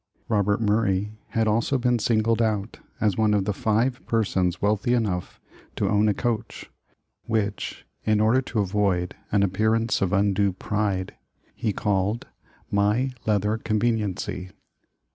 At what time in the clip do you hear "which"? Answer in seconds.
7.27-7.85